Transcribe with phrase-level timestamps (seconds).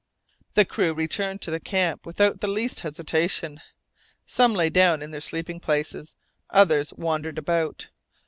[0.55, 3.61] The crew returned to the camp without the least hesitation.
[4.25, 6.15] Some lay down in their sleeping places,
[6.49, 7.87] others wandered about.